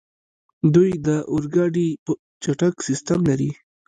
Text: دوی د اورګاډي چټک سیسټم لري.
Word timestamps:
دوی 0.73 0.91
د 1.05 1.07
اورګاډي 1.31 1.87
چټک 2.43 2.75
سیسټم 2.87 3.19
لري. 3.29 3.51